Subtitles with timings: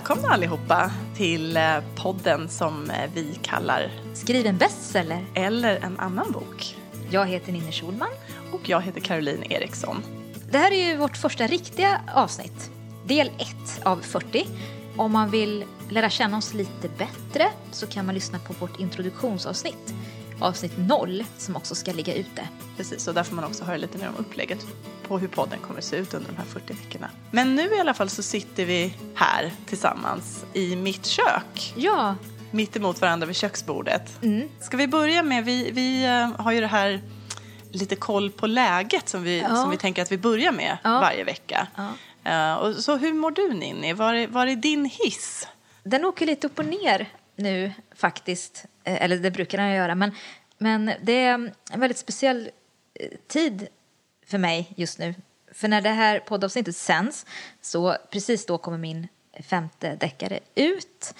[0.00, 1.62] välkomna allihopa till eh,
[1.96, 5.24] podden som eh, vi kallar Skriv en bestseller.
[5.34, 6.76] Eller en annan bok.
[7.10, 8.08] Jag heter Ninni Schulman.
[8.52, 10.02] Och jag heter Caroline Eriksson.
[10.50, 12.70] Det här är ju vårt första riktiga avsnitt.
[13.06, 13.46] Del 1
[13.82, 14.46] av 40.
[14.96, 19.94] Om man vill lära känna oss lite bättre så kan man lyssna på vårt introduktionsavsnitt.
[20.40, 22.48] Avsnitt 0 som också ska ligga ute.
[22.76, 24.66] Precis, och där får man också höra lite mer om upplägget
[25.08, 27.10] på hur podden kommer se ut under de här 40 veckorna.
[27.30, 31.72] Men nu i alla fall så sitter vi här tillsammans i mitt kök.
[31.76, 32.14] Ja.
[32.50, 34.22] Mitt emot varandra vid köksbordet.
[34.22, 34.48] Mm.
[34.60, 37.00] Ska vi börja med, vi, vi eh, har ju det här
[37.72, 39.56] lite koll på läget som vi, Ja.
[39.56, 41.00] som vi tänker att vi börjar med Ja.
[41.00, 41.66] varje vecka.
[41.76, 41.88] Ja.
[42.30, 43.92] Eh, och så hur mår du Ninni?
[43.92, 45.48] Var är, var är din hiss?
[45.82, 47.08] Den åker lite upp och ner
[47.40, 48.64] nu faktiskt.
[48.84, 49.94] Eh, Eller det brukar den göra.
[49.94, 50.14] Men,
[50.58, 51.34] men det är
[51.70, 52.50] en väldigt speciell
[52.94, 53.68] eh, tid
[54.26, 55.14] för mig just nu.
[55.52, 57.26] För när det här poddavsnittet sänds
[57.60, 59.08] så precis då kommer min
[59.42, 61.14] femte deckare ut.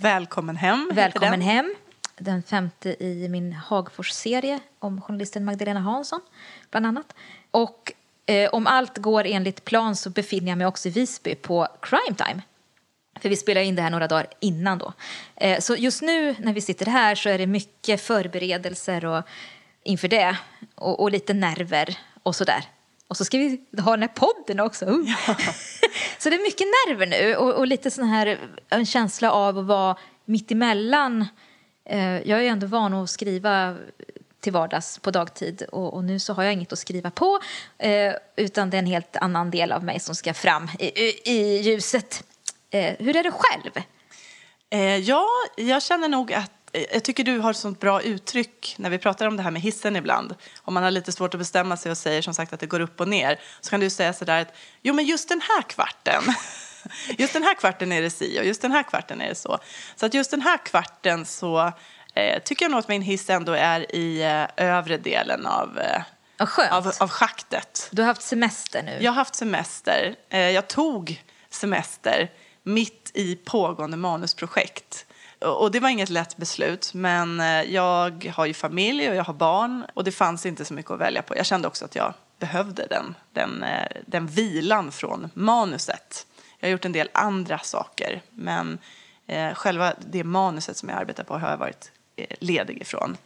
[0.00, 0.90] Välkommen hem.
[0.94, 1.40] Välkommen den.
[1.40, 1.74] hem.
[2.18, 6.20] Den femte i min Hagfors-serie om journalisten Magdalena Hansson,
[6.70, 7.14] bland annat.
[7.50, 7.92] Och
[8.26, 12.16] eh, om allt går enligt plan så befinner jag mig också i Visby på Crime
[12.16, 12.42] Time.
[13.20, 14.92] För vi spelar in det här några dagar innan då.
[15.36, 19.22] Eh, så just nu när vi sitter här så är det mycket förberedelser och
[19.82, 20.36] inför det.
[20.74, 22.64] Och, och lite nerver och sådär.
[23.08, 24.84] Och så ska vi ha den här podden också.
[24.84, 25.06] Uh.
[26.18, 29.66] så det är mycket nerver nu och, och lite sån här en känsla av att
[29.66, 31.26] vara mittemellan.
[31.84, 33.76] Eh, jag är ändå van att skriva
[34.40, 37.38] till vardags på dagtid och, och nu så har jag inget att skriva på
[37.78, 41.20] eh, utan det är en helt annan del av mig som ska fram i, i,
[41.24, 42.24] i ljuset.
[42.70, 43.72] Eh, hur är det själv?
[44.70, 48.74] Eh, ja, jag känner nog att eh, jag tycker du har ett sånt bra uttryck
[48.78, 50.34] när vi pratar om det här med hissen ibland.
[50.62, 52.80] Om man har lite svårt att bestämma sig och säger som sagt att det går
[52.80, 56.22] upp och ner så kan du säga sådär att jo men just den här kvarten
[57.18, 59.58] just den här kvarten är det si och just den här kvarten är det så.
[59.96, 61.72] Så att just den här kvarten så
[62.14, 66.02] eh, tycker jag nog att min hiss ändå är i eh, övre delen av, eh,
[66.72, 67.88] av, av schaktet.
[67.90, 68.98] Du har haft semester nu.
[69.00, 70.16] Jag har haft semester.
[70.30, 72.30] Eh, Jag tog semester
[72.66, 75.06] mitt i pågående manusprojekt.
[75.40, 79.34] Och det var inget lätt beslut, men eh, jag har ju familj och jag har
[79.34, 81.36] barn och det fanns inte så mycket att välja på.
[81.36, 86.26] Jag kände också att jag behövde den, den, eh, den vilan från manuset.
[86.60, 88.78] Jag har gjort en del andra saker, men
[89.26, 91.90] eh, själva det manuset som jag arbetar på har jag varit
[92.38, 93.16] ledig ifrån.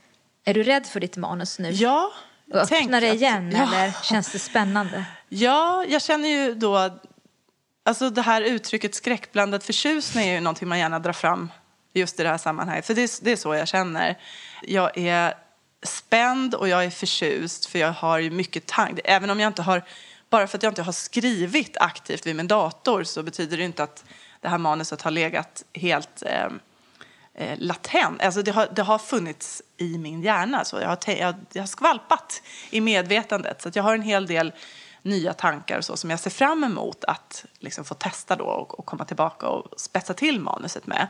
[0.45, 1.71] Är du rädd för ditt manus nu?
[1.71, 2.11] Ja,
[2.55, 3.63] Och tänk öppnar det att- igen ja.
[3.63, 5.05] eller känns det spännande?
[5.29, 6.91] Ja, jag känner ju då...
[7.83, 11.51] Alltså det här uttrycket skräckblandad förtjusning är ju någonting man gärna drar fram
[11.93, 12.87] just i det här sammanhanget.
[12.87, 14.19] För det är, det är så jag känner.
[14.63, 15.35] Jag är
[15.83, 19.01] spänd och jag är förtjust för jag har ju mycket tank.
[19.05, 19.83] Även om jag inte har...
[20.31, 23.83] Bara för att jag inte har skrivit aktivt vid min dator så betyder det inte
[23.83, 24.05] att
[24.41, 26.23] det här manuset har legat helt...
[26.23, 26.49] Eh,
[27.35, 28.23] eh, latent.
[28.23, 30.65] Alltså det, har, det har funnits i min hjärna.
[30.65, 33.63] Så jag, har jag, jag har skvalpat i medvetandet.
[33.63, 34.53] Så att jag har en hel del
[35.03, 38.79] nya tankar och så, som jag ser fram emot att liksom, få testa då och,
[38.79, 41.07] och komma tillbaka och spetsa till manuset med.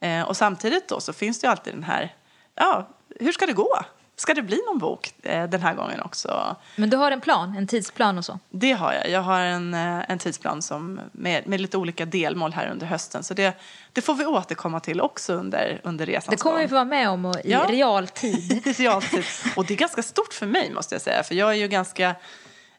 [0.00, 2.14] Eh, och samtidigt då så finns det ju alltid den här,
[2.54, 2.88] ja,
[3.20, 3.78] hur ska det gå?
[4.16, 6.56] Ska det bli någon bok eh, den här gången också?
[6.76, 8.38] Men du har en plan, en tidsplan och så?
[8.50, 9.10] Det har jag.
[9.10, 13.24] Jag har en, eh, en tidsplan som, med, med lite olika delmål här under hösten.
[13.24, 13.58] Så det,
[13.92, 16.62] det får vi återkomma till också under, under resans Det kommer gång.
[16.62, 17.66] vi få vara med om och, i Ja.
[17.68, 18.52] realtid.
[18.66, 19.24] I realtid.
[19.56, 21.22] Och det är ganska stort för mig måste jag säga.
[21.22, 22.14] För jag är ju ganska,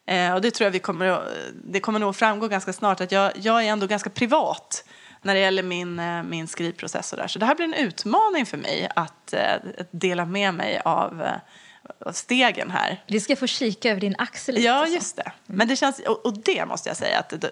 [0.06, 1.28] eh, och det tror jag vi kommer, att-
[1.64, 4.84] det kommer nog framgå ganska snart, att jag, jag är ändå ganska privat
[5.22, 7.26] när det gäller min, eh, min skrivprocess och där.
[7.28, 11.22] Så det här blir en utmaning för mig att, eh, att dela med mig av,
[11.22, 13.02] eh, stegen här.
[13.06, 14.66] Vi ska få kika över din axel lite.
[14.66, 15.32] Ja, just det.
[15.46, 17.44] Men det känns, och, det måste jag säga, att,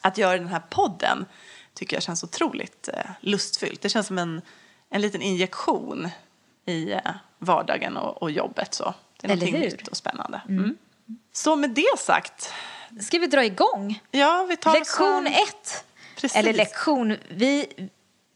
[0.00, 1.24] att göra den här podden
[1.74, 2.88] tycker jag känns otroligt
[3.20, 3.80] lustfyllt.
[3.82, 4.42] Det känns som en,
[4.90, 6.08] en liten injektion
[6.66, 6.94] i
[7.38, 8.74] vardagen och, och jobbet.
[8.74, 8.94] Så.
[9.20, 9.58] Det är hur?
[9.58, 10.40] nytt och spännande.
[10.48, 10.76] Mm.
[11.32, 12.52] Så med det sagt,
[13.00, 14.02] Ska vi dra igång?
[14.10, 15.84] ja, vi tar Lektion an- ett.
[16.16, 16.36] Precis.
[16.38, 17.16] Eller lektion.
[17.30, 17.66] Vi,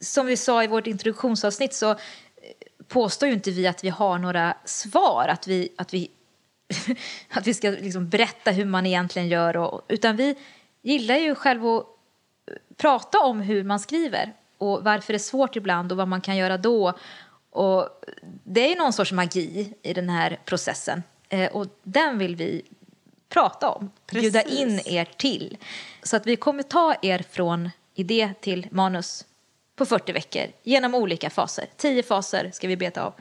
[0.01, 1.97] som vi sa i vårt introduktionsavsnitt så eh,
[2.89, 5.29] påstår ju inte vi att vi har några svar.
[5.29, 6.11] Att vi, att vi,
[7.31, 9.57] att vi ska liksom berätta hur man egentligen gör.
[9.57, 10.37] Och, utan vi
[10.83, 11.87] gillar ju själva att
[12.77, 16.37] prata om hur man skriver och varför det är svårt ibland och vad man kan
[16.37, 16.93] göra då.
[17.51, 17.89] Och
[18.45, 22.63] det är ju någon sorts magi i den här processen eh, och den vill vi
[23.29, 24.61] prata om, bjuda Precis.
[24.61, 25.57] in er till.
[26.03, 29.25] Så att vi kommer ta er från idé till manus
[29.77, 31.67] på 40 veckor genom olika faser.
[31.77, 33.15] 10 faser ska vi beta av.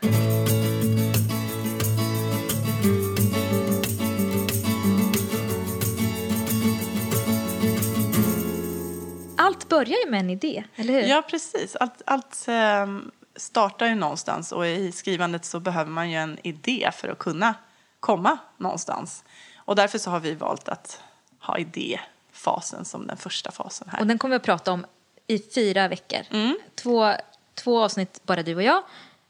[9.73, 11.01] börjar ju med en idé, eller hur?
[11.01, 11.75] Ja, precis.
[11.75, 12.87] Allt, allt eh,
[13.35, 17.55] startar ju någonstans och i skrivandet så behöver man ju en idé för att kunna
[17.99, 19.23] komma någonstans.
[19.65, 21.01] Och därför så har vi valt att
[21.39, 23.99] ha idéfasen som den första fasen här.
[23.99, 24.85] Och den kommer vi att prata om
[25.27, 26.19] i fyra veckor.
[26.31, 26.57] Mm.
[26.75, 27.13] Två,
[27.55, 28.83] två avsnitt, bara du och jag.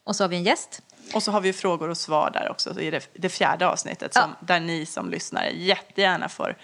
[0.03, 0.81] Och så har vi en gäst.
[1.13, 4.35] Och så har vi frågor och svar där också i det, det fjärde avsnittet som,
[4.39, 6.57] där ni som lyssnare jättegärna får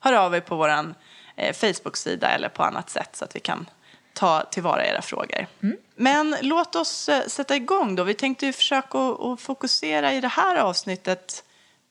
[0.00, 0.94] höra av er på vår
[1.36, 3.66] eh, Facebook-sida eller på annat sätt så att vi kan
[4.12, 5.46] ta tillvara era frågor.
[5.62, 5.76] Mm.
[5.94, 8.02] Men låt oss eh, sätta igång då.
[8.02, 11.44] Vi tänkte ju försöka att fokusera i det här avsnittet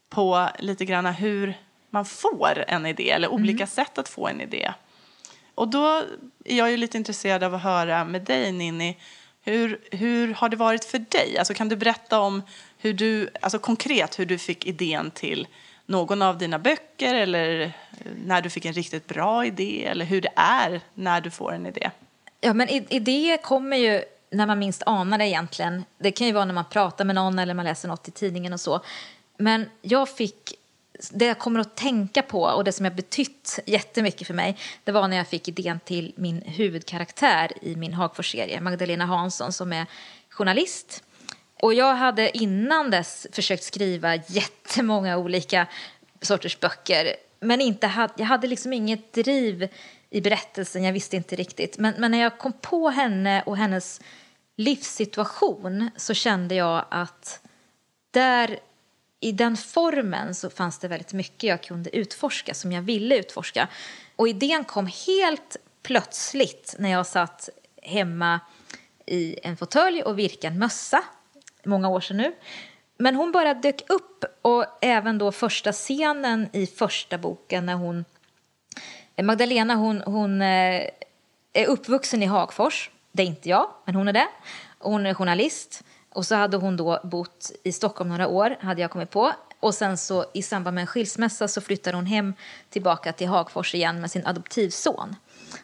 [0.09, 1.57] på lite grann hur
[1.89, 3.67] man får en idé eller olika mm.
[3.67, 4.73] sätt att få en idé.
[5.55, 6.03] Och då
[6.45, 8.97] är jag ju lite intresserad av att höra med dig Ninni,
[9.41, 11.37] hur, hur har det varit för dig?
[11.37, 12.41] Alltså kan du berätta om
[12.77, 15.47] hur du, alltså konkret hur du fick idén till
[15.85, 17.73] någon av dina böcker eller
[18.25, 21.65] när du fick en riktigt bra idé eller hur det är när du får en
[21.65, 21.91] idé?
[22.41, 25.85] Ja, men idéer kommer ju när man minst anar det egentligen.
[25.97, 28.53] Det kan ju vara när man pratar med någon eller man läser något i tidningen
[28.53, 28.81] och så.
[29.37, 30.53] Men jag fick,
[31.11, 34.91] det jag kommer att tänka på och det som har betytt jättemycket för mig, det
[34.91, 39.85] var när jag fick idén till min huvudkaraktär i min Hagfors-serie, Magdalena Hansson som är
[40.29, 41.03] journalist.
[41.61, 45.67] Och jag hade innan dess försökt skriva jättemånga olika
[46.21, 49.67] sorters böcker, men inte hade, jag hade liksom inget driv
[50.09, 51.77] i berättelsen, jag visste inte riktigt.
[51.77, 54.01] Men, men när jag kom på henne och hennes
[54.57, 57.39] livssituation så kände jag att
[58.11, 58.59] där
[59.25, 63.67] i den formen så fanns det väldigt mycket jag kunde utforska som jag ville utforska.
[64.15, 67.49] Och idén kom helt plötsligt när jag satt
[67.81, 68.39] hemma
[69.05, 71.03] i en fåtölj och virkade en mössa,
[71.63, 72.35] många år sedan nu.
[72.97, 78.05] Men hon bara dök upp och även då första scenen i första boken när hon
[79.23, 80.89] Magdalena hon, hon eh,
[81.53, 82.91] är uppvuxen i Hagfors.
[83.11, 84.27] Det är inte jag, men hon är det.
[84.79, 85.83] Hon är journalist.
[86.15, 89.33] Och så hade hon då bott i Stockholm några år, hade jag kommit på.
[89.59, 92.33] Och sen så i samband med en skilsmässa så flyttade hon hem
[92.69, 95.15] tillbaka till Hagfors igen med sin adoptivson.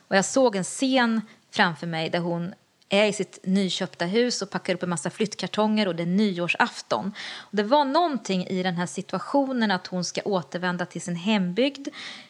[0.08, 1.22] Och jag såg en scen
[1.52, 2.54] framför mig där hon
[2.90, 7.14] är i sitt nyköpta hus och packar upp en massa flyttkartonger och det är nyårsafton.
[7.38, 11.88] Och det var någonting i den här situationen att hon ska återvända till sin hembygd,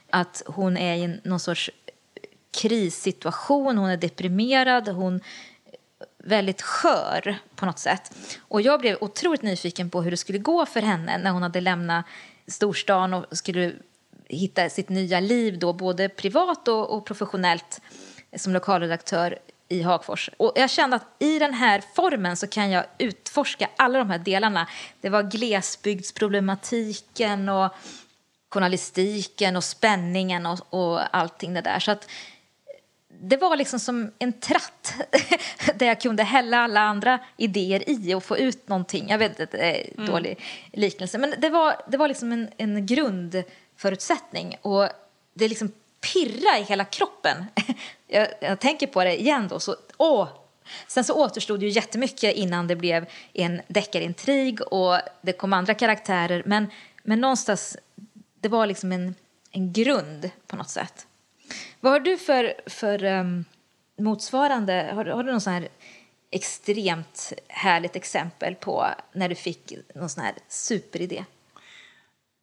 [0.09, 1.69] att hon är i någon sorts
[2.51, 5.21] krissituation, hon är deprimerad, hon
[6.23, 8.13] väldigt skör på något sätt.
[8.39, 11.61] Och jag blev otroligt nyfiken på hur det skulle gå för henne när hon hade
[11.61, 12.05] lämnat
[12.47, 13.73] storstan och skulle
[14.27, 17.81] hitta sitt nya liv då, både privat och, och professionellt
[18.35, 19.39] som lokalredaktör
[19.69, 20.29] i Hagfors.
[20.37, 24.19] Och jag kände att i den här formen så kan jag utforska alla de här
[24.19, 24.67] delarna.
[25.01, 27.75] Det var glesbygdsproblematiken och
[28.49, 31.79] journalistiken och spänningen och, och allting det där.
[31.79, 32.07] Så att
[33.23, 34.93] det var liksom som en tratt
[35.75, 39.09] där jag kunde hälla alla andra idéer i och få ut någonting.
[39.09, 40.11] Jag vet att det är en mm.
[40.11, 40.39] dålig
[40.73, 44.89] liknelse, men det var, det var liksom en, en grundförutsättning och
[45.33, 45.71] det liksom
[46.13, 47.45] pirra i hela kroppen.
[48.07, 50.27] jag, jag, tänker på det igen då, så åh!
[50.87, 55.73] Sen så återstod det ju jättemycket innan det blev en deckarintrig och det kom andra
[55.73, 56.67] karaktärer, men,
[57.03, 57.77] men någonstans,
[58.39, 59.15] det var liksom en,
[59.51, 61.07] en grund på något sätt.
[61.79, 63.45] Vad har du för, för um,
[63.97, 65.67] motsvarande, har, har du någon sån här
[66.31, 71.25] extremt härligt exempel på när du fick någon sån här superidé?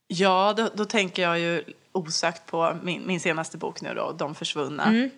[0.06, 4.34] Ja, då, då tänker jag ju osökt på min, min senaste bok nu då, De
[4.34, 4.84] försvunna.
[4.84, 5.10] Mm.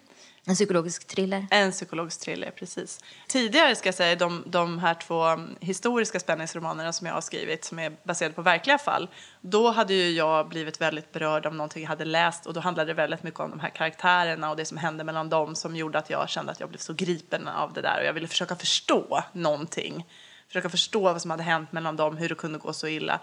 [0.46, 1.46] En psykologisk thriller.
[1.50, 3.00] En psykologisk thriller, precis.
[3.28, 5.24] Tidigare ska jag säga, de, de här två
[5.60, 9.08] historiska spänningsromanerna som jag har skrivit som är baserade på verkliga fall,
[9.40, 12.90] då hade ju jag blivit väldigt berörd av någonting jag hade läst och då handlade
[12.90, 15.98] det väldigt mycket om de här karaktärerna och det som hände mellan dem som gjorde
[15.98, 18.56] att jag kände att jag blev så gripen av det där och jag ville försöka
[18.56, 20.06] förstå någonting.
[20.46, 23.20] Försöka förstå vad som hade hänt mellan dem, hur det kunde gå så illa.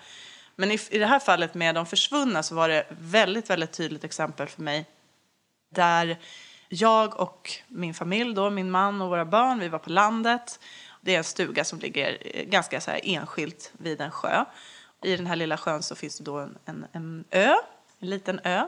[0.55, 4.03] Men i, i det här fallet med de försvunna så var det väldigt, väldigt tydligt
[4.03, 4.85] exempel för mig
[5.69, 6.17] där
[6.69, 10.59] jag och min familj, då, min man och våra barn, vi var på landet.
[11.01, 14.45] Det är en stuga som ligger eh, ganska så här enskilt vid en sjö.
[15.01, 17.55] I den här lilla sjön så finns det då en, en, en ö,
[17.99, 18.67] en liten ö.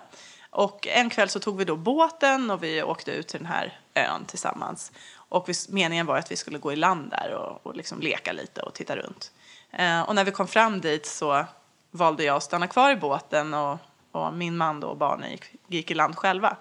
[0.51, 3.79] Och en kväll så tog vi då båten och vi åkte ut till den här
[3.93, 4.91] ön tillsammans.
[5.15, 8.31] Och vi, meningen var att vi skulle gå i land där och, och liksom leka
[8.31, 9.31] lite och titta runt.
[9.71, 11.45] Eh, och när vi kom fram dit så
[11.91, 13.77] valde jag att stanna kvar i båten och,
[14.11, 16.57] och min man och barnen gick, gick i land själva.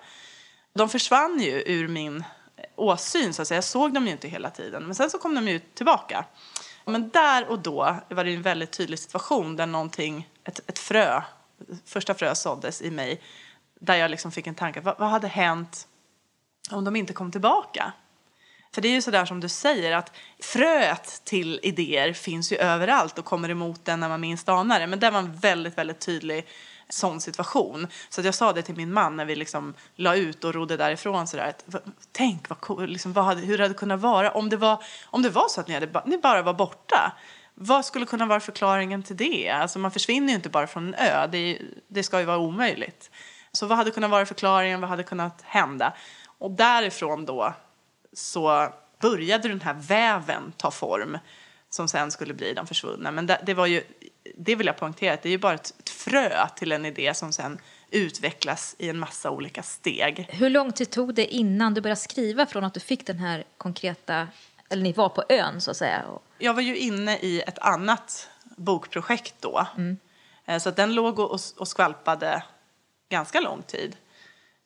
[0.78, 3.56] De försvann ju ur min eh, åsyn, så att säga.
[3.56, 4.84] jag såg dem ju inte hela tiden.
[4.84, 6.24] Men sen så kom de ju tillbaka.
[6.84, 11.22] Men där och då var det en väldigt tydlig situation där någonting, ett, ett frö,
[11.84, 13.20] första frö såddes i mig.
[13.80, 15.88] Där jag liksom fick en tanke, vad, vad hade hänt
[16.70, 17.92] om de inte kom tillbaka.
[18.74, 23.18] För det är ju sådär som du säger att fröet till idéer finns ju överallt
[23.18, 24.86] och kommer emot den när man minst anar det.
[24.86, 26.46] Men det var en väldigt, väldigt tydlig
[26.88, 27.86] sån situation.
[28.08, 30.76] Så att jag sa det till min man när vi liksom la ut och rodde
[30.76, 31.64] därifrån Så där, att
[32.12, 35.22] tänk vad cool, liksom, vad hade, hur det hade kunnat vara om det var, om
[35.22, 37.12] det var så att ni, hade, ni bara var borta.
[37.54, 39.50] Vad skulle kunna vara förklaringen till det?
[39.50, 43.10] Alltså man försvinner ju inte bara från en ö, det, det ska ju vara omöjligt.
[43.52, 45.92] Så vad hade kunnat vara förklaringen, vad hade kunnat hända?
[46.38, 47.54] Och därifrån då
[48.12, 48.68] så
[49.00, 51.18] började den här väven ta form
[51.70, 53.10] som sen skulle bli de försvunna.
[53.10, 53.82] Men det, det var ju,
[54.36, 57.32] det vill jag poängtera, det är ju bara ett, ett frö till en idé som
[57.32, 57.58] sen
[57.90, 60.28] utvecklas i en massa olika steg.
[60.30, 63.44] Hur lång tid tog det innan du började skriva från att du fick den här
[63.56, 64.28] konkreta,
[64.68, 66.04] eller ni var på ön så att säga?
[66.38, 69.66] Jag var ju inne i ett annat bokprojekt då.
[69.76, 69.98] Mm.
[70.60, 72.42] Så att den låg och, och skvalpade
[73.08, 73.96] ganska lång tid.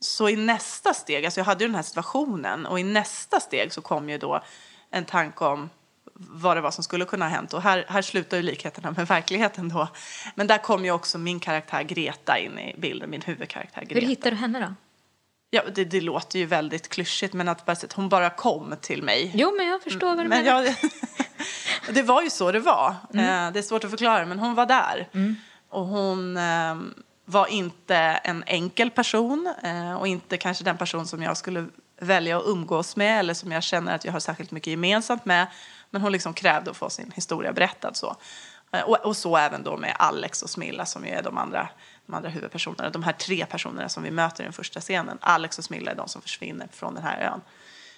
[0.00, 3.72] Så i nästa steg, alltså jag hade ju den här situationen och i nästa steg
[3.72, 4.42] så kom ju då
[4.90, 5.70] en tanke om
[6.14, 7.52] vad det var som skulle kunna ha hänt.
[7.52, 9.88] Och här, här slutar ju likheterna med verkligheten då.
[10.34, 14.00] Men där kom ju också min karaktär Greta in i bilden, min huvudkaraktär Greta.
[14.00, 14.74] Hur hittade du henne då?
[15.50, 19.30] Ja, det, det låter ju väldigt klyschigt, men att bara, hon bara kom till mig.
[19.34, 20.62] Jo, men jag förstår vad du men menar.
[20.62, 20.74] Jag,
[21.94, 22.94] det var ju så det var.
[23.14, 23.46] Mm.
[23.46, 25.08] Eh, det är svårt att förklara, men hon var där.
[25.12, 25.36] Mm.
[25.68, 26.76] Och hon eh,
[27.24, 31.66] var inte en enkel person eh, och inte kanske den person som jag skulle
[32.00, 35.46] välja att umgås med eller som jag känner att jag har särskilt mycket gemensamt med.
[35.92, 38.16] Men hon liksom krävde att få sin historia berättad så.
[38.72, 41.68] Eh, och, och, så även då med Alex och Smilla som ju är de andra,
[42.06, 42.90] de andra huvudpersonerna.
[42.90, 45.18] De här tre personerna som vi möter i den första scenen.
[45.20, 47.40] Alex och Smilla är de som försvinner från den här ön.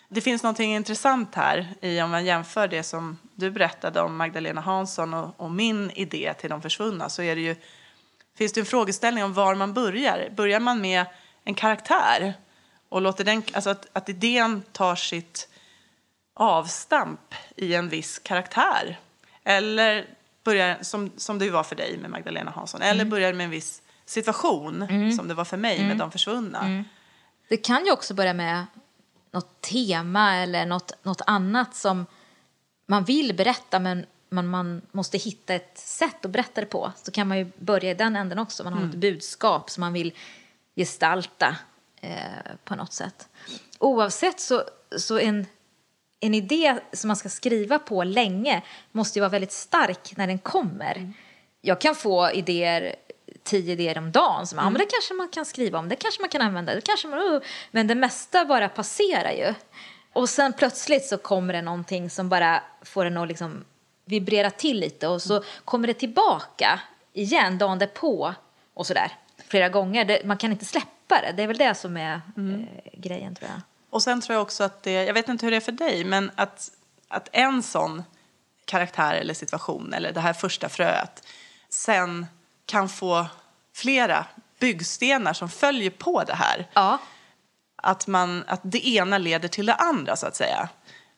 [0.08, 4.60] Det finns något intressant här i om man jämför det som du berättade om Magdalena
[4.60, 7.56] Hansson och, och min idé till de försvunna så är det ju
[8.36, 10.28] finns det en frågeställning om var man börjar.
[10.36, 11.04] Börjar man med
[11.44, 12.34] en karaktär
[12.88, 15.48] och låter den, alltså att, att idén tar sitt
[16.34, 19.00] avstamp i en viss karaktär?
[19.44, 20.06] Eller
[20.44, 23.10] börjar, som, som det var för dig med Magdalena Hansson, eller mm.
[23.10, 25.12] börjar med en viss situation mm.
[25.12, 25.88] som det var för mig mm.
[25.88, 26.60] med De försvunna?
[26.60, 26.84] Mm.
[27.48, 28.66] Det kan ju också börja med
[29.30, 32.06] något tema eller något, något annat som
[32.86, 36.92] man vill berätta men man, man måste hitta ett sätt att berätta det på.
[36.96, 38.64] Så kan man ju börja i den änden också.
[38.64, 38.90] Man har mm.
[38.90, 40.12] ett budskap som man vill
[40.76, 41.56] gestalta
[42.00, 42.18] eh,
[42.64, 43.28] på något sätt.
[43.78, 44.62] Oavsett så,
[44.98, 45.46] så en,
[46.20, 50.38] en idé som man ska skriva på länge måste ju vara väldigt stark när den
[50.38, 50.96] kommer.
[50.96, 51.12] Mm.
[51.60, 52.96] Jag kan få idéer
[53.42, 54.66] tio idéer om dagen som mm.
[54.66, 57.08] ja, men det kanske man kan skriva om, det kanske man kan använda, det kanske
[57.08, 57.40] man, uh,
[57.70, 59.54] men det mesta bara passerar ju.
[60.12, 63.64] Och sen plötsligt så kommer det någonting som bara får en att liksom
[64.04, 66.80] vibrera till lite och så kommer det tillbaka
[67.12, 68.34] igen dagen därpå
[68.74, 69.12] och sådär
[69.48, 70.04] flera gånger.
[70.04, 71.32] Det, man kan inte släppa det.
[71.36, 72.60] Det är väl det som är mm.
[72.60, 73.60] eh, grejen tror jag.
[73.94, 76.04] Och sen tror jag också att det, jag vet inte hur det är för dig,
[76.04, 76.70] men att,
[77.08, 78.02] att en sån
[78.64, 81.26] karaktär eller situation eller det här första fröet
[81.68, 82.26] sen
[82.66, 83.26] kan få
[83.74, 84.26] flera
[84.58, 86.68] byggstenar som följer på det här.
[86.74, 86.98] Ja.
[87.76, 90.68] Att, man, att det ena leder till det andra så att säga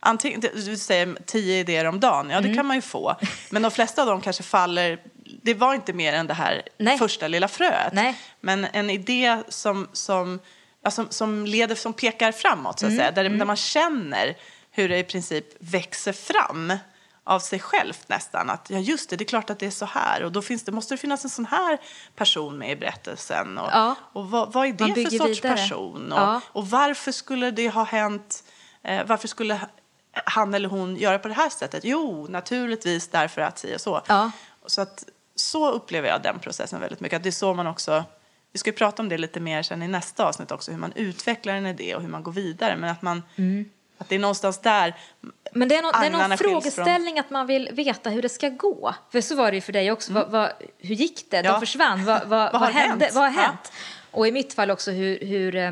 [0.00, 2.56] antingen, du säger tio idéer om dagen, ja det mm.
[2.56, 3.16] kan man ju få.
[3.50, 5.00] Men de flesta av dem kanske faller,
[5.42, 6.98] det var inte mer än det här Nej.
[6.98, 7.92] första lilla fröet.
[7.92, 8.20] Nej.
[8.40, 10.40] Men en idé som, som,
[10.90, 12.98] som, som leder, som pekar framåt så att mm.
[12.98, 13.38] säga, där, mm.
[13.38, 14.36] där man känner
[14.70, 16.72] hur det i princip växer fram
[17.24, 18.50] av sig självt nästan.
[18.50, 20.64] Att ja just det, det är klart att det är så här och då finns
[20.64, 21.78] det, måste det finnas en sån här
[22.14, 23.58] person med i berättelsen.
[23.58, 23.94] Och, ja.
[24.12, 25.56] och vad, vad är det för sorts vidare.
[25.56, 26.12] person?
[26.12, 26.40] Och, ja.
[26.52, 28.44] och varför skulle det ha hänt,
[28.82, 29.60] eh, varför skulle
[30.12, 31.84] han eller hon göra på det här sättet?
[31.84, 34.02] Jo, naturligtvis därför att si och så.
[34.06, 34.30] Ja.
[34.66, 37.16] Så, att, så upplever jag den processen väldigt mycket.
[37.16, 38.04] Att det är så man också,
[38.56, 40.92] vi ska ju prata om det lite mer sen i nästa avsnitt också, hur man
[40.94, 42.76] utvecklar en idé och hur man går vidare.
[42.76, 43.70] Men att man mm.
[43.98, 44.96] Att det är någonstans där
[45.52, 47.24] Men det är, no det är någon frågeställning från...
[47.24, 48.94] att man vill veta hur det ska gå.
[49.12, 50.10] För så var det ju för dig också.
[50.10, 50.22] Mm.
[50.22, 51.36] Vad, vad, hur gick det?
[51.36, 51.52] Ja.
[51.52, 52.04] De försvann.
[52.04, 53.04] Vad, vad, vad, har hände?
[53.04, 53.14] Hänt?
[53.14, 53.60] Vad har hänt?
[53.62, 54.18] Ja.
[54.18, 55.70] Och i mitt fall också hur, hur, eh,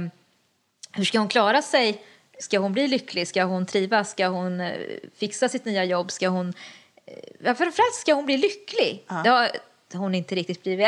[0.92, 2.04] hur ska hon klara sig
[2.38, 3.28] Ska hon bli lycklig?
[3.28, 4.10] Ska hon trivas?
[4.10, 4.76] Ska hon eh,
[5.16, 6.10] fixa sitt nya jobb?
[6.10, 6.54] Ska hon...
[7.06, 9.04] Eh, framförallt ska hon bli lycklig.
[9.08, 9.48] Ja.
[9.94, 10.86] Det hon inte riktigt blivit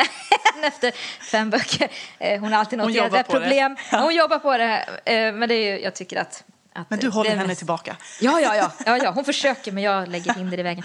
[0.56, 0.92] än efter
[1.30, 1.88] fem böcker.
[2.18, 3.76] Eh, hon har alltid något jävla problem.
[3.92, 3.98] Ja.
[4.00, 4.86] Hon jobbar på det.
[5.32, 6.44] Men det är ju, jag tycker att...
[6.72, 7.58] att men du håller henne mest...
[7.58, 7.96] tillbaka?
[8.20, 9.10] Ja, ja, ja, ja, ja.
[9.10, 10.84] Hon försöker men jag lägger hinder i vägen.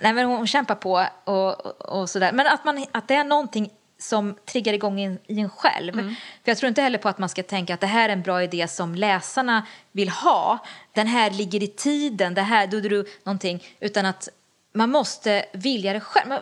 [0.00, 1.66] Nej, men hon kämpar på och,
[2.00, 2.32] och, sådär.
[2.32, 5.98] Men att, man, att det är någonting som triggar igång in, i en själv.
[5.98, 6.14] Mm.
[6.14, 8.22] För Jag tror inte heller på att man ska tänka att det här är en
[8.22, 10.58] bra idé som läsarna vill ha.
[10.92, 13.64] Den här ligger i tiden, det här, du, du, någonting.
[13.80, 14.28] Utan att
[14.74, 16.32] man måste vilja det själv.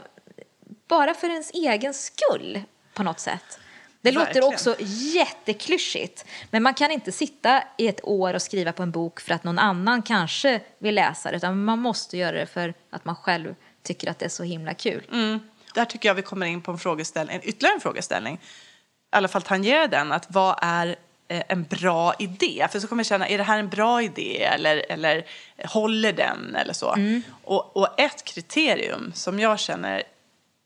[0.90, 2.62] Bara för ens egen skull
[2.94, 3.58] på något sätt.
[4.02, 4.44] Det Verkligen.
[4.44, 4.76] låter också
[5.14, 9.34] jätteklyschigt, men man kan inte sitta i ett år och skriva på en bok för
[9.34, 13.16] att någon annan kanske vill läsa det, utan man måste göra det för att man
[13.16, 15.06] själv tycker att det är så himla kul.
[15.12, 15.40] Mm.
[15.74, 18.34] Där tycker jag vi kommer in på en frågeställning, en ytterligare en frågeställning.
[18.34, 18.38] I
[19.10, 20.96] alla fall tangerar den, att vad är
[21.28, 22.66] eh, en bra idé?
[22.70, 25.26] För så kommer jag känna, är det här en bra idé eller, eller
[25.64, 26.96] håller den eller så?
[27.44, 30.02] Och, och ett kriterium som jag känner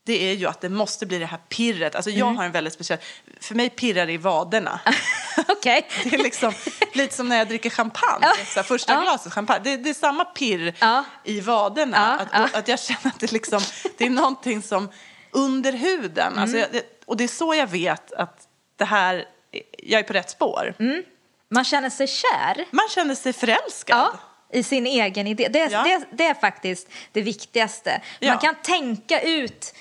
[0.07, 1.95] det är ju att det måste bli det här pirret.
[1.95, 2.99] Alltså jag har en väldigt speciell,
[3.41, 4.81] för mig pirrar det i vaderna.
[5.49, 5.89] Okej.
[6.05, 6.53] Det är liksom
[6.93, 9.01] lite som när jag dricker champagne, så första Ja.
[9.01, 9.61] glaset champagne.
[9.65, 11.05] Det, det är samma pirr Ja.
[11.25, 12.19] i vaderna.
[12.19, 12.59] Ja, Att, ja.
[12.59, 13.61] att jag känner att det, liksom,
[13.99, 14.89] det är någonting som
[15.31, 16.27] under huden.
[16.33, 16.39] Mm.
[16.43, 19.25] Alltså jag, det, och det är så jag vet att det här,
[19.79, 20.75] jag är på rätt spår.
[20.79, 21.03] Mm.
[21.51, 22.65] Man känner sig kär.
[22.71, 24.19] Man känner sig förälskad.
[24.53, 25.49] I sin egen idé.
[25.49, 25.83] Det, Ja.
[25.83, 28.01] det, det är faktiskt det viktigaste.
[28.19, 28.29] Ja.
[28.33, 29.75] Man kan tänka ut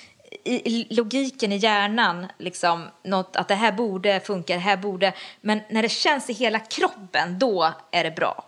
[0.44, 5.12] i, logiken i hjärnan, liksom, något, att det här borde funka, det här borde...
[5.40, 8.44] Men när det känns i hela kroppen, då är det bra.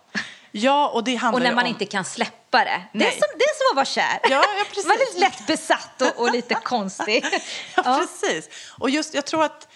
[0.51, 1.69] Ja, och det handlar Och när man om...
[1.69, 2.81] inte kan släppa det.
[2.93, 4.19] Det är, som, det är som att vara kär.
[4.23, 4.85] Ja, ja, precis.
[4.85, 7.23] Man är lätt besatt och, och lite konstig.
[7.75, 7.97] Ja, Ja.
[8.21, 8.49] precis.
[8.79, 9.67] Och just, jag tror att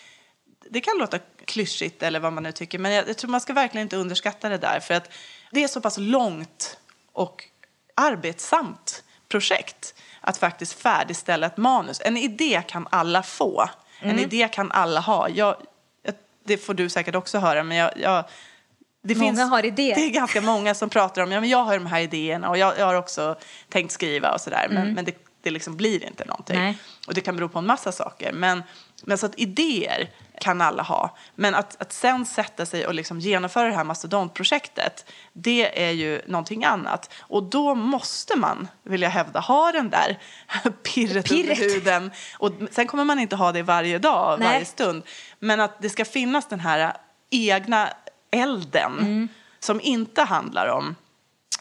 [0.70, 3.54] det kan låta klyschigt eller vad man nu tycker, men jag, jag tror man ska
[3.54, 5.10] verkligen inte underskatta det där för att
[5.52, 6.78] det är så pass långt
[7.14, 7.44] och
[7.96, 12.02] arbetsamt projekt att faktiskt färdigställa ett manus.
[12.06, 13.70] En idé kan alla få.
[14.00, 14.24] En Mm.
[14.24, 15.30] idé kan alla ha.
[15.30, 15.56] Jag,
[16.46, 18.24] det får du säkert också höra, men jag, jag
[19.04, 19.96] det Många har idéer.
[19.96, 22.58] Det är ganska många som pratar om, ja men jag har de här idéerna och
[22.58, 23.36] jag, jag har också
[23.70, 26.56] tänkt skriva och sådär, men, men det, det liksom blir inte någonting.
[26.56, 26.66] Mm.
[26.68, 26.78] Nej.
[27.08, 28.32] Och det kan bero på en massa saker.
[28.34, 28.64] Men,
[29.04, 30.10] men så att idéer
[30.42, 31.18] kan alla ha.
[31.36, 36.22] Men att, att sen sätta sig och liksom genomföra det här mastodontprojektet, det är ju
[36.28, 37.14] någonting annat.
[37.20, 40.20] Och då måste man, vill jag hävda, ha den där
[40.84, 41.60] pirret, Pirret.
[41.60, 42.12] under huden.
[42.38, 44.48] Och sen kommer man inte ha det varje dag, Nej.
[44.48, 45.04] varje stund.
[45.40, 46.94] Men att det ska finnas den här
[47.30, 47.90] egna
[48.32, 49.28] elden Mm.
[49.60, 50.96] som inte handlar om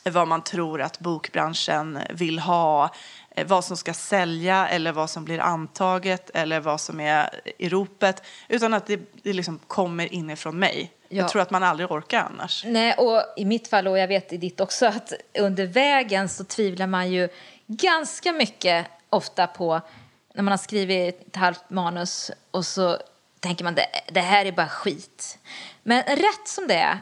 [0.05, 2.91] vad man tror att bokbranschen vill ha,
[3.47, 8.23] vad som ska sälja eller vad som blir antaget eller vad som är i ropet,
[8.49, 10.93] utan att det, det liksom kommer inifrån mig.
[11.09, 11.17] Ja.
[11.17, 12.65] Jag tror att man aldrig orkar annars.
[12.67, 16.45] Nej, och i mitt fall och jag vet i ditt också att under vägen så
[16.45, 17.29] tvivlar man ju
[17.67, 19.81] ganska mycket ofta på
[20.35, 22.99] när man har skrivit ett halvt manus och så
[23.41, 25.39] tänker man det, det här är bara skit.
[25.83, 26.99] Men rätt som det är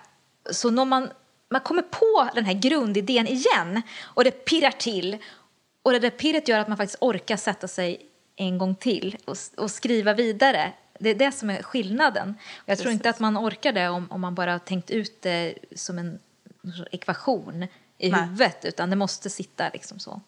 [0.50, 1.10] så når man,
[1.50, 5.18] man kommer på den här grundidén igen och det pirrar till
[5.82, 9.36] och det där pirret gör att man faktiskt orkar sätta sig en gång till och,
[9.56, 10.72] och skriva vidare.
[11.00, 12.34] Det är det som är skillnaden.
[12.56, 13.16] Och jag tror inte Precis.
[13.16, 16.18] att man orkar det om, om man bara har tänkt ut det som en
[16.90, 17.66] ekvation
[17.98, 18.20] i Nej.
[18.20, 20.20] huvudet, utan det måste sitta liksom så.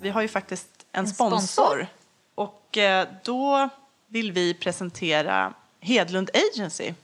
[0.00, 1.38] Vi har ju faktiskt en, En sponsor.
[1.38, 1.86] sponsor.
[2.34, 3.68] Och eh, då
[4.08, 6.94] vill vi presentera Hedlund Agency.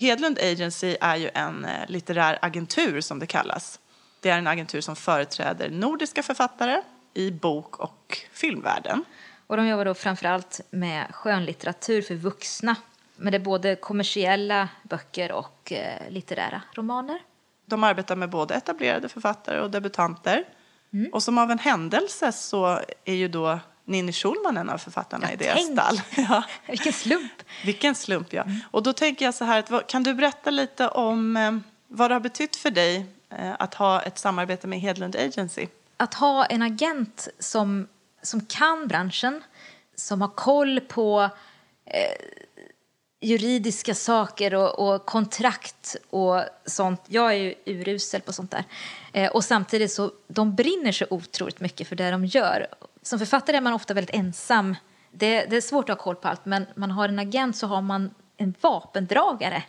[0.00, 3.80] Hedlund Agency är ju en eh, litterär agentur som det kallas.
[4.20, 6.82] Det är en agentur som företräder nordiska författare
[7.14, 9.04] i bok och filmvärlden.
[9.46, 12.76] Och de jobbar då framförallt med skönlitteratur för vuxna.
[13.16, 17.18] Men det är både kommersiella böcker och eh, litterära romaner.
[17.66, 20.44] De arbetar med både etablerade författare och debutanter.
[20.92, 21.12] Mm.
[21.12, 25.32] Och som av en händelse så är ju då Ninni Schulman en av författarna Ja,
[25.32, 25.72] i deras tänk.
[25.72, 26.00] stall.
[26.28, 26.42] Ja.
[26.68, 27.32] Vilken slump!
[27.64, 28.44] Vilken slump, ja.
[28.70, 31.52] Och då tänker jag så här, att, kan du berätta lite om eh,
[31.88, 35.66] vad det har betytt för dig eh, att ha ett samarbete med Hedlund Agency?
[35.96, 37.88] Att ha en agent som,
[38.22, 39.42] som kan branschen,
[39.96, 41.30] som har koll på
[41.84, 42.26] eh,
[43.20, 47.02] juridiska saker och, och kontrakt och sånt.
[47.06, 48.64] Jag är ju urusel på sånt där.
[49.12, 52.66] Eh, och samtidigt så de brinner så otroligt mycket för det de gör.
[53.04, 54.76] Som författare är man ofta väldigt ensam.
[55.10, 57.66] Det, det är svårt att ha koll på allt, men man har en agent så
[57.66, 59.62] har man en vapendragare.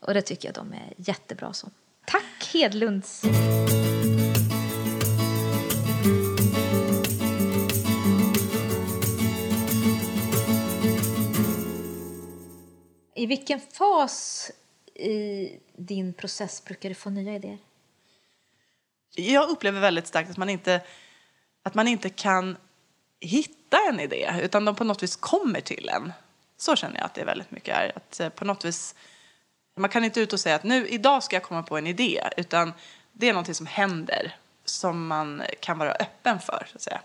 [0.00, 1.70] Och det tycker jag de är jättebra som.
[2.06, 3.24] Tack Hedlunds!
[13.14, 14.50] I vilken fas
[14.94, 17.58] i din process brukar du få nya idéer?
[19.16, 20.80] Jag upplever väldigt starkt att man inte,
[21.64, 22.56] att man inte kan
[23.20, 26.12] hitta en idé, utan de på något vis kommer till en.
[26.56, 27.92] Så känner jag att det är väldigt mycket är.
[27.96, 28.94] Att eh, på något vis,
[29.76, 32.22] man kan inte ut och säga att nu, idag ska jag komma på en idé,
[32.36, 32.72] utan
[33.12, 37.00] det är någonting som händer som man kan vara öppen för, så att säga.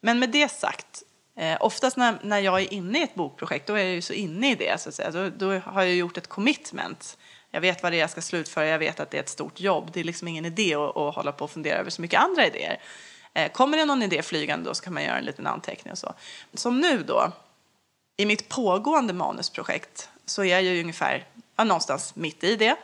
[0.00, 1.02] Men med det sagt,
[1.36, 4.12] eh, oftast när, när jag är inne i ett bokprojekt, då är jag ju så
[4.12, 5.10] inne i det, så att säga.
[5.10, 7.18] Då, då har jag gjort ett commitment.
[7.50, 9.60] Jag vet vad det är jag ska slutföra, jag vet att det är ett stort
[9.60, 9.90] jobb.
[9.92, 12.46] Det är liksom ingen idé att, att hålla på och fundera över så mycket andra
[12.46, 12.80] idéer.
[13.36, 15.98] Eh, kommer det någon idé flygande då så kan man göra en liten anteckning och
[15.98, 16.14] så.
[16.54, 17.32] Som nu då,
[18.16, 21.24] i mitt pågående manusprojekt så är jag ju ungefär
[21.56, 22.76] ja, någonstans mitt i det.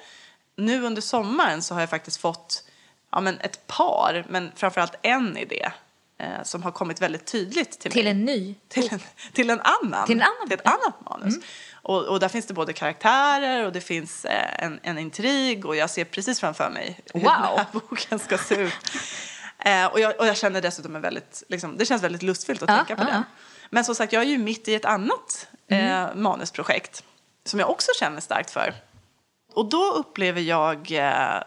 [0.56, 2.64] Nu under sommaren så har jag faktiskt fått
[3.10, 5.70] ja, men ett par, men framförallt en idé
[6.18, 8.10] eh, som har kommit väldigt tydligt till, Till mig.
[8.10, 9.00] en ny Till en,
[9.32, 10.06] till en annan.
[10.06, 11.34] Till en annan, Till ett annat manus.
[11.72, 15.76] Och, och där finns det både karaktärer och det finns eh, en, en intrig och
[15.76, 17.30] jag ser precis framför mig hur Wow.
[17.30, 18.72] den här boken ska se ut.
[19.64, 22.68] Eh, och, jag, och jag känner dessutom en väldigt, liksom, det känns väldigt lustfyllt att
[22.68, 23.22] Ja, tänka på ja, det.
[23.70, 26.08] Men som sagt, jag är ju mitt i ett annat Mm.
[26.08, 27.04] eh, manusprojekt
[27.44, 28.74] som jag också känner starkt för.
[29.54, 31.42] Och då upplever jag eh,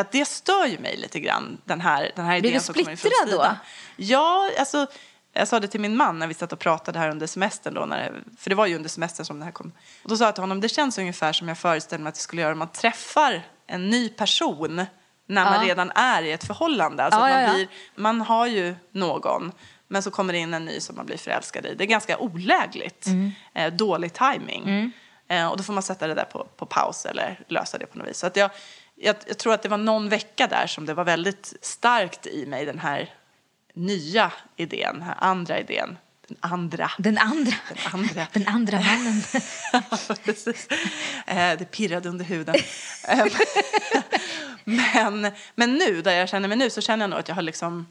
[0.00, 2.74] att det stör ju mig lite grann, den här, den här Blir idén du som
[2.74, 3.56] kommer ifrån splittrad då?
[3.96, 4.86] Ja, alltså,
[5.32, 7.74] jag sa det till min man när vi satt och pratade här under semestern.
[7.74, 9.72] Då, när det, för det var ju under semestern som det här kom.
[10.02, 12.20] Och då sa jag till honom, det känns ungefär som jag föreställer mig att det
[12.20, 14.86] skulle göra om man träffar en ny person
[15.30, 15.68] när man Ja.
[15.68, 17.04] redan är i ett förhållande.
[17.04, 17.54] Alltså Ja, man.
[17.54, 19.52] Blir, man har ju någon,
[19.88, 21.74] men så kommer det in en ny som man blir förälskad i.
[21.74, 23.06] Det är ganska olägligt.
[23.06, 23.30] Mm.
[23.54, 24.92] Eh, dålig timing.
[25.28, 27.98] Eh, och då får man sätta det där på, på paus eller lösa det på
[27.98, 28.18] något vis.
[28.18, 28.50] Så att jag,
[28.94, 32.46] jag, jag tror att det var någon vecka där som det var väldigt starkt i
[32.46, 33.14] mig, den här
[33.74, 35.98] nya idén, den här andra idén.
[36.30, 36.90] Den andra.
[36.98, 37.54] Den andra.
[37.68, 38.26] Den andra.
[38.32, 39.22] Den andra mannen.
[41.26, 42.54] Eh, det pirrade under huden.
[44.64, 47.42] Men, men nu, där jag känner mig nu, så känner jag nog att jag har
[47.42, 47.86] liksom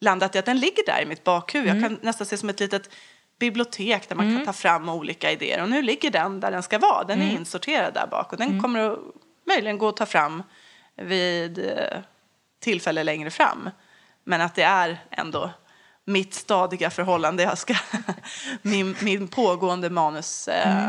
[0.00, 1.68] landat i att den ligger där i mitt bakhuvud.
[1.68, 2.90] Jag kan nästan se som ett litet
[3.38, 5.62] bibliotek där man kan ta fram olika idéer.
[5.62, 7.04] Och nu ligger den där den ska vara.
[7.04, 8.98] Den är insorterad där bak och den kommer att
[9.46, 10.42] möjligen gå att ta fram
[10.96, 11.98] vid eh,
[12.60, 13.70] tillfälle längre fram.
[14.24, 15.50] Men att det är ändå
[16.04, 17.42] mitt stadiga förhållande.
[17.42, 17.74] Jag ska,
[18.62, 20.88] min, min pågående manus eh,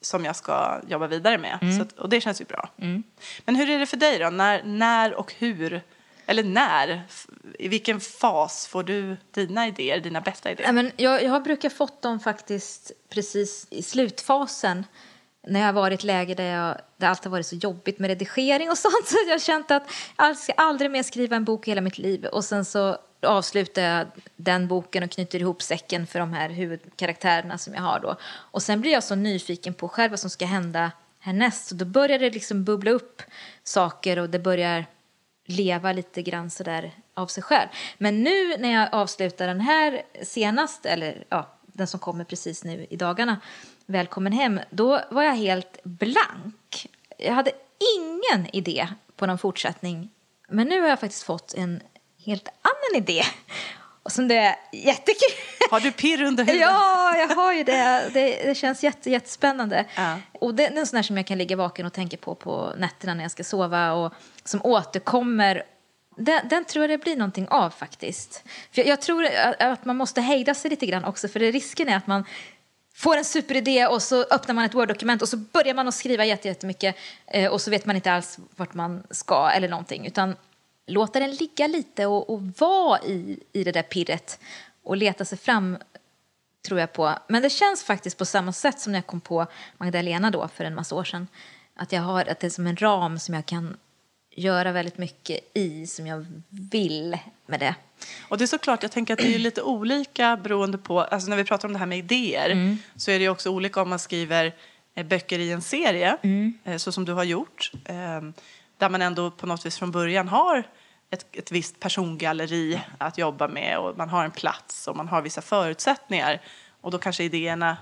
[0.00, 1.58] som jag ska jobba vidare med.
[1.76, 2.68] Så att, och det känns ju bra.
[3.44, 4.30] Men hur är det för dig då?
[4.30, 5.80] När, när och hur,
[6.26, 7.02] eller när,
[7.58, 10.66] i vilken fas får du dina idéer, dina bästa idéer?
[10.66, 14.84] Ja, men jag, jag har brukat fått dem faktiskt precis i slutfasen
[15.46, 17.98] när jag har varit i ett läge där, jag, där allt har varit så jobbigt
[17.98, 21.44] med redigering och sånt så jag har känt att jag ska aldrig mer skriva en
[21.44, 25.62] bok i hela mitt liv och sen så avslutar jag den boken och knyter ihop
[25.62, 28.16] säcken för de här huvudkaraktärerna som jag har då.
[28.24, 31.84] Och sen blir jag så nyfiken på själv vad som ska hända härnäst och då
[31.84, 33.22] börjar det liksom bubbla upp
[33.64, 34.86] saker och det börjar
[35.46, 37.68] leva lite grann sådär av sig själv.
[37.98, 42.86] Men nu när jag avslutar den här senast, eller ja, den som kommer precis nu
[42.90, 43.40] i dagarna,
[43.88, 46.86] Välkommen hem, då var jag helt blank.
[47.18, 47.50] Jag hade
[47.96, 50.10] ingen idé på någon fortsättning.
[50.48, 51.82] Men nu har jag faktiskt fått en
[52.26, 53.22] helt annan idé.
[54.02, 55.28] Och som det är jättekul.
[55.70, 56.60] Har du pirr under huden?
[56.60, 58.10] Ja, jag har ju det.
[58.12, 59.84] Det, det känns jätte, jättespännande.
[59.94, 60.18] Ja.
[60.32, 62.72] Och det, det är en sån som jag kan ligga vaken och tänka på på
[62.78, 64.12] nätterna när jag ska sova och
[64.44, 65.62] som återkommer.
[66.16, 68.42] Den, den tror jag det blir någonting av faktiskt.
[68.72, 71.50] För jag, jag tror att, att man måste hejda sig lite grann också för det
[71.50, 72.24] risken är att man
[72.94, 76.24] får en superidé och så öppnar man ett Word-dokument och så börjar man att skriva
[76.24, 80.36] jätte- jättemycket eh, och så vet man inte alls vart man ska eller någonting utan
[80.86, 84.40] låta den ligga lite och, och vara i, i det där pirret
[84.82, 85.78] och leta sig fram
[86.68, 87.12] tror jag på.
[87.28, 89.46] Men det känns faktiskt på samma sätt som när jag kom på
[89.78, 91.28] Magdalena då för en massa år sedan.
[91.74, 93.76] Att jag har att det är som en ram som jag kan
[94.30, 97.74] göra väldigt mycket i som jag vill med det.
[98.28, 101.36] Och det är såklart, jag tänker att det är lite olika beroende på, alltså när
[101.36, 102.78] vi pratar om det här med idéer, Mm.
[102.96, 104.54] så är det också olika om man skriver
[104.94, 106.58] eh, böcker i en serie, Mm.
[106.64, 108.20] eh, så som du har gjort, eh,
[108.78, 110.64] där man ändå på något vis från början har
[111.10, 115.22] ett, ett visst persongalleri att jobba med och man har en plats och man har
[115.22, 116.40] vissa förutsättningar
[116.80, 117.76] och då kanske idéerna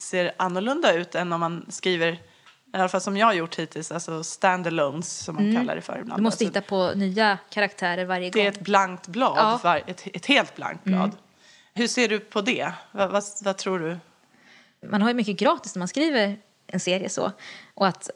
[0.00, 2.18] ser annorlunda ut än om man skriver, i
[2.72, 6.08] alla fall som jag har gjort hittills, alltså standalones som man kallar det för ibland.
[6.08, 6.16] Mm.
[6.16, 8.52] Du måste alltså, hitta på nya karaktärer varje det är gång.
[8.54, 9.60] ett blankt blad, Ja.
[9.62, 11.16] var, ett, ett helt blankt blad.
[11.74, 12.72] Hur ser du på det?
[12.92, 13.98] Vad, vad, vad tror du?
[14.88, 17.32] Man har ju mycket gratis när man skriver en serie så.
[17.74, 18.10] Och att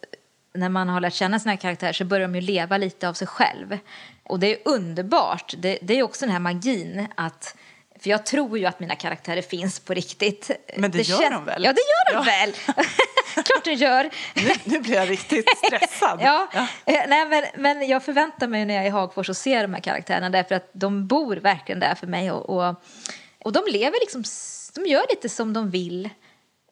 [0.55, 3.27] när man har lärt känna sina karaktärer så börjar de ju leva lite av sig
[3.27, 3.79] själv.
[4.23, 5.55] Och det är underbart.
[5.59, 7.57] Det, det är också den här magin att
[8.01, 10.51] för jag tror ju att mina karaktärer finns på riktigt.
[10.77, 11.65] Men det gör kän- de väl?
[11.65, 12.23] Ja, det gör de Ja.
[12.23, 12.53] väl.
[13.45, 14.11] Klart de gör.
[14.35, 16.19] Nu, nu blir jag riktigt stressad.
[16.23, 16.49] Ja,
[16.85, 19.75] eh, Nej, men, men jag förväntar mig när jag är i Hagfors och ser de
[19.75, 22.75] här karaktärerna därför att de bor verkligen där för mig och, och,
[23.45, 24.25] och de lever liksom,
[24.75, 26.09] de gör lite som de vill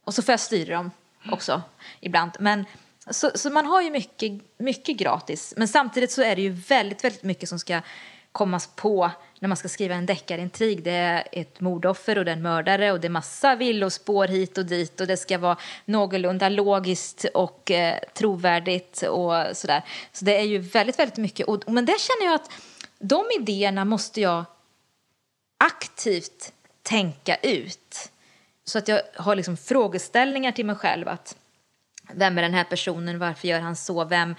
[0.04, 0.90] och så får jag styra dem
[1.32, 1.62] också
[2.00, 2.30] ibland.
[2.40, 2.64] Men,
[3.10, 7.04] så, så man har ju mycket, mycket gratis men samtidigt så är det ju väldigt,
[7.04, 7.80] väldigt mycket som ska
[8.32, 10.82] kommas på när man ska skriva en deckarintrig.
[10.84, 14.58] Det är ett mordoffer och det är en mördare och det är massa villospår hit
[14.58, 19.84] och dit och det ska vara någorlunda logiskt och eh, trovärdigt och sådär.
[20.12, 21.46] Så det är ju väldigt, väldigt mycket.
[21.46, 22.50] Och, men det känner jag att
[22.98, 24.44] de idéerna måste jag
[25.58, 28.10] aktivt tänka ut.
[28.64, 31.08] Så att jag har liksom frågeställningar till mig själv.
[31.08, 31.36] att
[32.14, 33.18] vem är den här personen?
[33.18, 34.04] Varför gör han så?
[34.04, 34.34] Vem?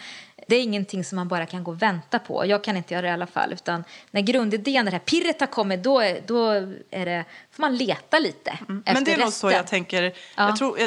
[0.47, 2.45] Det är ingenting som man bara kan gå och vänta på.
[2.45, 3.53] Jag kan inte göra det i alla fall.
[3.53, 6.51] Utan när grundidén, det här pirret har kommit, då, är, då
[6.91, 8.83] är det, får man leta lite mm.
[8.85, 10.03] Men det är nog så jag tänker.
[10.03, 10.11] Ja.
[10.35, 10.79] Jag tror,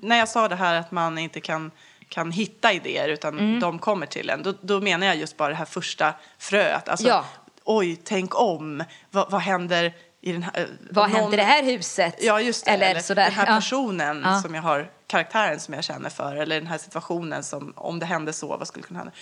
[0.00, 1.70] när jag sa det här att man inte kan
[2.08, 3.60] kan hitta idéer utan mm.
[3.60, 4.42] de kommer till en.
[4.42, 6.88] Då, då, menar jag just bara det här första fröet.
[6.88, 7.24] Alltså, ja.
[7.64, 8.84] oj, tänk om.
[9.10, 10.52] vad, vad händer i den här...
[10.54, 11.20] Eh, vad någon...
[11.20, 12.16] händer i det här huset?
[12.20, 12.70] Ja, just det.
[12.70, 13.24] Eller, eller sådär.
[13.24, 14.40] den här personen ja.
[14.40, 16.36] som jag har, karaktären som jag känner för.
[16.36, 19.12] Eller den här situationen som, om det hände så, vad skulle kunna hända?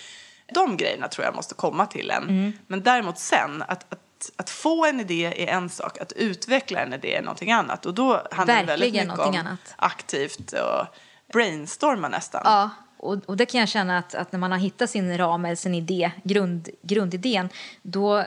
[0.53, 2.23] De grejerna tror jag måste komma till en.
[2.23, 2.53] Mm.
[2.67, 6.93] Men däremot sen, att, att, att, få en idé är en sak, att utveckla en
[6.93, 7.85] idé är någonting annat.
[7.85, 9.73] Och då handlar Verkligen det väldigt mycket om annat.
[9.75, 10.85] aktivt och
[11.33, 12.41] brainstorma nästan.
[12.45, 12.69] Ja.
[12.97, 15.55] Och, och, det kan jag känna att, att, när man har hittat sin ram eller
[15.55, 17.49] sin idé, grund, grundidén,
[17.81, 18.25] då,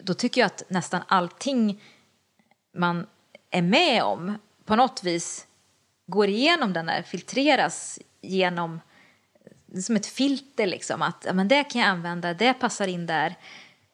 [0.00, 1.80] då tycker jag att nästan allting
[2.72, 3.06] man
[3.50, 5.46] är med om på något vis
[6.06, 8.80] går igenom den där, filtreras genom
[9.80, 13.34] som ett filter liksom att ja, men det kan jag använda, det passar in där.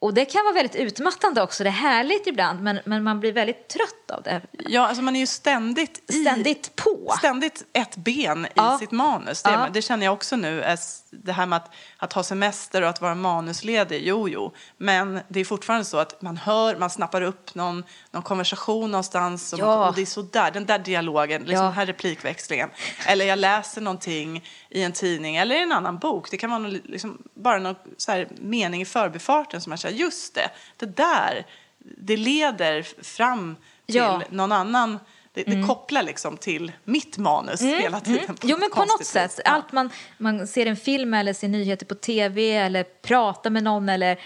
[0.01, 3.33] Och det kan vara väldigt utmattande också, det är härligt ibland men, men man blir
[3.33, 4.41] väldigt trött av det.
[4.51, 7.13] Ja, alltså man är ju ständigt, i, ständigt på.
[7.17, 8.77] Ständigt ett ben i ja.
[8.77, 9.43] sitt manus.
[9.43, 9.67] Det, ja.
[9.73, 10.75] det, känner jag också nu,
[11.11, 14.53] det här med att, att ha semester och att vara manusledig, jo jo.
[14.77, 19.53] Men det är fortfarande så att man hör, man snappar upp någon, någon konversation någonstans
[19.53, 19.89] och, ja.
[19.89, 22.69] och det är så där, den där dialogen, liksom den här replikväxlingen.
[23.07, 26.31] Eller jag läser någonting i en tidning eller i en annan bok.
[26.31, 30.35] Det kan vara liksom, bara någon så här mening i förbifarten som man säger, just
[30.35, 31.45] det, det där,
[31.79, 34.21] det leder fram till ja.
[34.29, 34.99] någon annan
[35.33, 35.67] det, det mm.
[35.67, 37.79] kopplar liksom till mitt manus mm.
[37.79, 38.25] hela tiden.
[38.25, 38.37] Mm.
[38.41, 39.39] jo, men på något sätt.
[39.45, 43.89] Allt man, man ser en film eller ser nyheter på tv eller pratar med någon
[43.89, 44.19] eller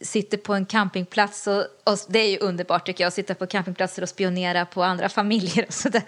[0.00, 3.46] sitter på en campingplats och, och, det är ju underbart tycker jag att sitta på
[3.46, 6.02] campingplatser och spionera på andra familjer och sådär.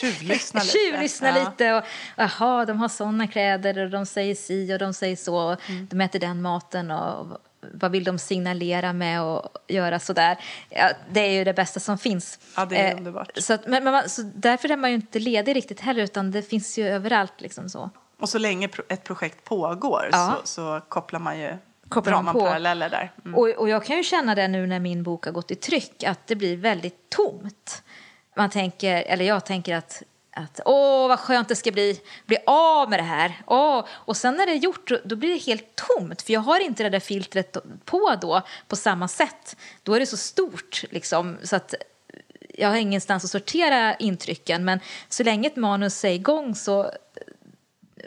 [0.00, 0.78] Tjuvlyssna lite.
[0.78, 1.44] Tjuvlyssna ja.
[1.44, 1.84] lite och
[2.16, 5.86] jaha, de har sådana kläder och de säger si och de säger så och mm.
[5.90, 7.38] de äter den maten och
[7.72, 10.38] vad vill de signalera med och göra sådär.
[10.70, 12.38] Ja, det är ju det bästa som finns.
[12.56, 13.30] Ja, det är eh, underbart.
[13.34, 16.42] Så, att, men, men, så därför är man ju inte ledig riktigt heller utan det
[16.42, 17.90] finns ju överallt liksom så.
[18.20, 20.38] Och så länge ett projekt pågår ja.
[20.44, 21.56] så, så kopplar man ju
[21.88, 22.40] kopplar man på.
[22.40, 23.12] paralleller där.
[23.24, 23.34] Mm.
[23.34, 26.04] Och, och jag kan ju känna det nu när min bok har gått i tryck
[26.04, 27.82] att det blir väldigt tomt.
[28.36, 30.02] Man tänker, eller jag tänker att
[30.36, 33.42] att åh vad skönt det ska bli, bli av med det här.
[33.46, 33.84] Åh.
[33.90, 36.82] Och sen när det är gjort då blir det helt tomt för jag har inte
[36.82, 39.56] det där filtret på då på samma sätt.
[39.82, 41.74] Då är det så stort liksom så att
[42.54, 46.90] jag har ingenstans att sortera intrycken men så länge ett manus är igång så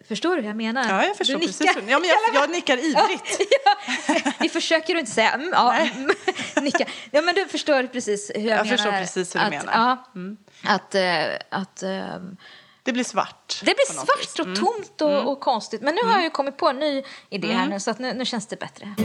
[0.08, 0.90] Förstår du hur jag menar?
[0.90, 1.72] Ja, jag förstår du precis.
[1.76, 3.42] Ja, men jag, jag nickar ivrigt.
[3.66, 6.12] Ja, vi försöker du inte säga mm, ja, mm,
[6.62, 6.86] nicka.
[7.12, 8.66] Ja, men du förstår precis hur jag, jag menar.
[8.66, 9.74] Jag förstår precis hur du att, menar.
[9.74, 10.38] Ja, mm.
[10.64, 11.02] Att, uh,
[11.50, 12.32] att uh,
[12.84, 13.60] det blir svart.
[13.60, 14.56] Det blir svart och mm.
[14.56, 15.28] tomt och, mm.
[15.28, 15.82] och, konstigt.
[15.82, 17.70] Men nu har jag ju kommit på en ny idé här mm.
[17.70, 18.96] nu så att nu, nu känns det bättre.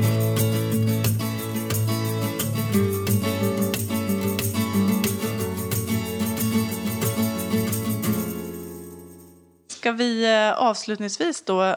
[9.69, 11.77] Ska vi eh, avslutningsvis då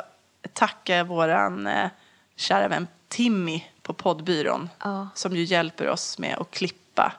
[0.53, 1.89] tacka våran eh,
[2.35, 5.09] kära vän Timmy på poddbyrån ja.
[5.15, 7.13] som ju hjälper oss med att klippa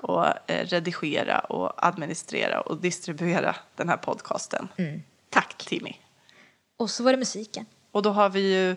[0.00, 4.68] och eh, redigera och administrera och distribuera den här podcasten.
[4.76, 5.02] Mm.
[5.30, 5.96] Tack Timmy.
[6.76, 7.66] Och så var det musiken.
[7.90, 8.76] Och då har vi ju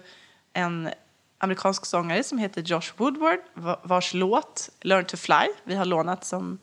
[0.54, 0.90] en
[1.38, 3.40] amerikansk sångare som heter Josh Woodward
[3.84, 6.60] vars låt Learn to Fly vi har lånat som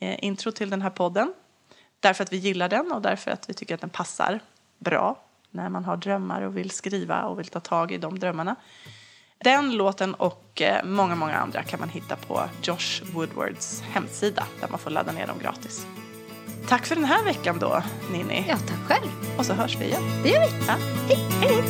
[0.00, 1.34] intro till den här podden.
[2.00, 4.40] Därför att vi gillar den och därför att vi tycker att den passar
[4.78, 8.56] bra när man har drömmar och vill skriva och vill ta tag i de drömmarna.
[9.44, 14.68] Den låten och eh, många, många andra kan man hitta på Josh Woodwards hemsida där
[14.68, 15.86] man får ladda ner dem gratis.
[16.68, 18.44] Tack för den här veckan då, Ninni.
[18.48, 19.10] Ja, tack själv.
[19.36, 20.02] Och så hörs vi igen.
[20.22, 20.66] Det gör vi.
[20.66, 20.74] Ja.
[21.08, 21.62] Hej, hej.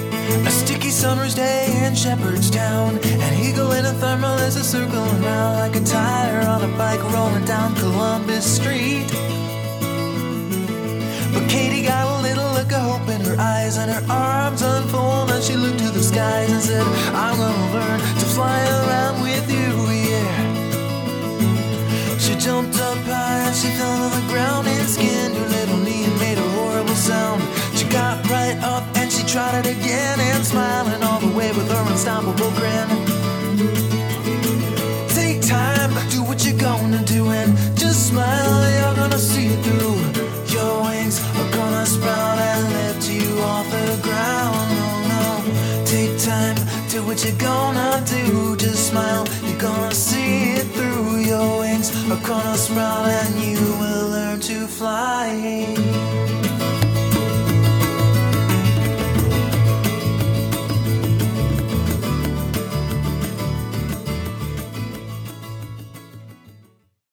[0.47, 5.59] A sticky summer's day in Shepherdstown An eagle in a thermal is a circling round
[5.65, 9.09] Like a tire on a bike rolling down Columbus Street
[11.35, 11.72] But Katie
[13.33, 16.83] her eyes, and her arms unfold, and she looked to the skies and said,
[17.15, 19.73] I'm gonna learn to fly around with you,
[20.11, 20.59] yeah.
[22.19, 26.05] She jumped up high and she fell to the ground and skinned her little knee
[26.05, 27.43] and made a horrible sound.
[27.77, 31.69] She got right up and she tried it again and smiling all the way with
[31.71, 34.02] her unstoppable grin.
[47.13, 49.27] What you're gonna do, just smile.
[49.43, 51.19] You're gonna see it through.
[51.21, 56.42] Your wings are gonna sprout and you will learn to fly.